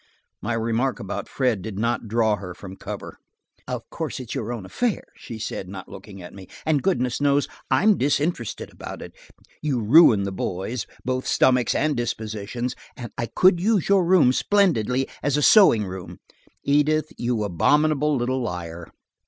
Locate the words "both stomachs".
11.05-11.75